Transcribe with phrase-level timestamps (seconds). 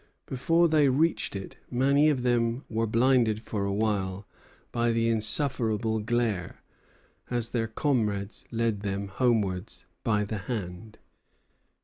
[0.25, 4.25] Before they reached it many of them were blinded for a while
[4.71, 6.63] by the insufferable glare,
[7.29, 10.97] and their comrades led them homewards by the hand.